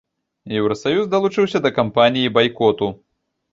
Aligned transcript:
Еўрасаюз 0.59 1.05
далучыўся 1.11 1.63
да 1.67 1.73
кампаніі 1.77 2.35
байкоту. 2.41 2.93